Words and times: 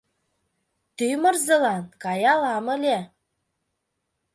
Тӱмырзылан 0.97 1.83
каялам 2.03 2.65
ыле. 2.75 2.99